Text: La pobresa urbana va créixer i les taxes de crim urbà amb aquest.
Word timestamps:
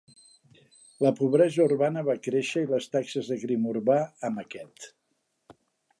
La 1.05 1.11
pobresa 1.19 1.61
urbana 1.67 2.03
va 2.09 2.15
créixer 2.29 2.63
i 2.65 2.69
les 2.71 2.89
taxes 2.97 3.29
de 3.33 3.37
crim 3.45 3.69
urbà 3.75 3.99
amb 4.31 4.45
aquest. 4.45 4.93